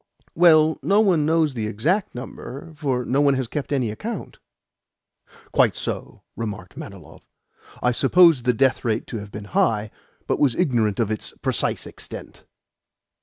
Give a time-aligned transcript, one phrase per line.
[0.33, 4.39] "Well, no one knows the exact number, for no one has kept any account."
[5.51, 7.27] "Quite so," remarked Manilov.
[7.83, 9.91] "I supposed the death rate to have been high,
[10.25, 12.45] but was ignorant of its precise extent."